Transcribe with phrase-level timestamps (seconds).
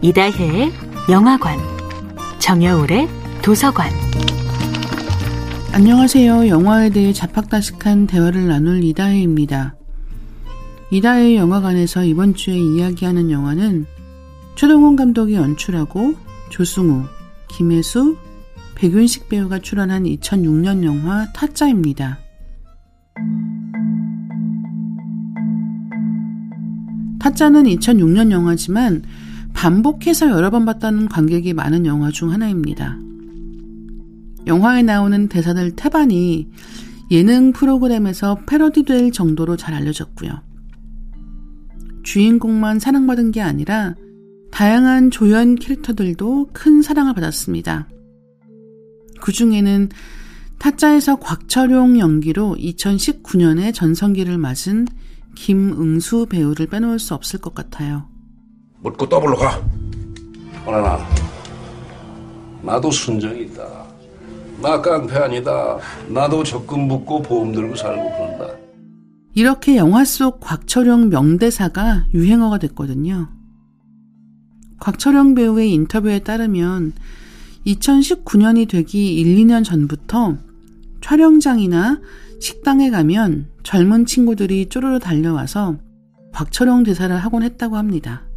[0.00, 0.72] 이다혜의
[1.10, 1.58] 영화관,
[2.38, 3.08] 정여울의
[3.42, 3.90] 도서관.
[5.72, 6.46] 안녕하세요.
[6.46, 9.74] 영화에 대해 자팍다식한 대화를 나눌 이다혜입니다.
[10.92, 13.86] 이다혜의 영화관에서 이번 주에 이야기하는 영화는
[14.54, 16.14] 최동훈 감독이 연출하고
[16.50, 17.02] 조승우,
[17.48, 18.16] 김혜수,
[18.76, 22.20] 백윤식 배우가 출연한 2006년 영화 타짜입니다.
[27.18, 29.02] 타짜는 2006년 영화지만
[29.58, 32.96] 반복해서 여러 번 봤다는 관객이 많은 영화 중 하나입니다.
[34.46, 36.48] 영화에 나오는 대사들 태반이
[37.10, 40.30] 예능 프로그램에서 패러디될 정도로 잘 알려졌고요.
[42.04, 43.96] 주인공만 사랑받은 게 아니라
[44.52, 47.88] 다양한 조연 캐릭터들도 큰 사랑을 받았습니다.
[49.20, 49.88] 그 중에는
[50.60, 54.86] 타짜에서 곽철용 연기로 2019년에 전성기를 맞은
[55.34, 58.06] 김응수 배우를 빼놓을 수 없을 것 같아요.
[58.80, 59.62] 묻고 더블로 가.
[60.64, 60.98] 그러나
[62.62, 63.86] 나도 순정이 있다.
[64.60, 65.78] 나 깡패 아니다.
[66.08, 68.58] 나도 적금 붓고 보험 들고 살고 그런다.
[69.34, 73.28] 이렇게 영화 속 곽철용 명대사가 유행어가 됐거든요.
[74.80, 76.92] 곽철용 배우의 인터뷰에 따르면
[77.66, 80.38] 2019년이 되기 1, 2년 전부터
[81.00, 82.00] 촬영장이나
[82.40, 85.76] 식당에 가면 젊은 친구들이 쪼르르 달려와서
[86.32, 88.27] 곽철용 대사를 하곤 했다고 합니다.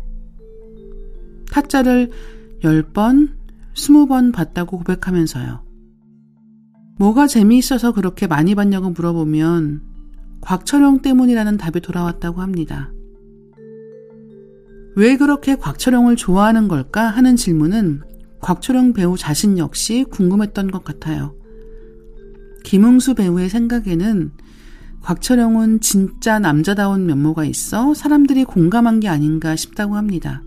[1.51, 2.09] 타짜를
[2.63, 3.29] 10번,
[3.75, 5.63] 20번 봤다고 고백하면서요.
[6.97, 9.81] 뭐가 재미있어서 그렇게 많이 봤냐고 물어보면
[10.41, 12.91] 곽철용 때문이라는 답이 돌아왔다고 합니다.
[14.95, 18.01] 왜 그렇게 곽철용을 좋아하는 걸까 하는 질문은
[18.41, 21.35] 곽철용 배우 자신 역시 궁금했던 것 같아요.
[22.63, 24.31] 김웅수 배우의 생각에는
[25.01, 30.43] 곽철용은 진짜 남자다운 면모가 있어 사람들이 공감한 게 아닌가 싶다고 합니다.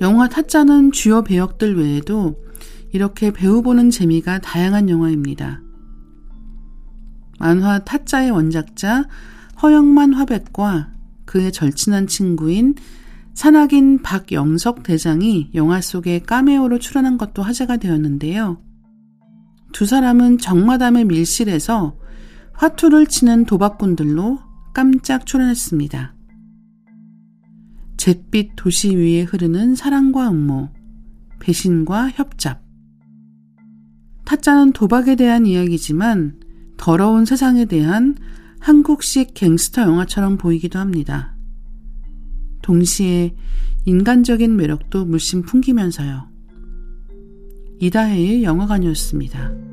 [0.00, 2.36] 영화 타짜는 주요 배역들 외에도
[2.92, 5.62] 이렇게 배우 보는 재미가 다양한 영화입니다.
[7.38, 9.06] 만화 타짜의 원작자
[9.62, 10.92] 허영만 화백과
[11.24, 12.74] 그의 절친한 친구인
[13.34, 18.58] 산악인 박영석 대장이 영화 속에 까메오로 출연한 것도 화제가 되었는데요.
[19.72, 21.98] 두 사람은 정마담의 밀실에서
[22.54, 24.38] 화투를 치는 도박꾼들로
[24.72, 26.15] 깜짝 출연했습니다.
[28.06, 30.68] 잿빛 도시 위에 흐르는 사랑과 음모,
[31.40, 32.62] 배신과 협잡.
[34.24, 36.38] 타짜는 도박에 대한 이야기지만
[36.76, 38.14] 더러운 세상에 대한
[38.60, 41.34] 한국식 갱스터 영화처럼 보이기도 합니다.
[42.62, 43.34] 동시에
[43.86, 46.28] 인간적인 매력도 물씬 풍기면서요.
[47.80, 49.65] 이다혜의 영화관이었습니다.